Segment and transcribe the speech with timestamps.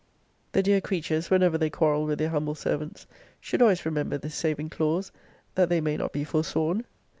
[0.53, 3.05] The dear creatures, whenever they quarrel with their humble servants,
[3.39, 5.11] should always remember this saving clause,
[5.53, 6.85] that they may not be forsworn.